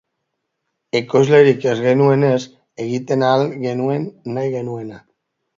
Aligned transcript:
Ekoizlerik 0.99 1.67
ez 1.73 1.75
genuenez, 1.83 2.39
egiten 2.87 3.29
ahal 3.29 3.47
genuen 3.69 4.11
nahi 4.39 4.55
genuena. 4.59 5.03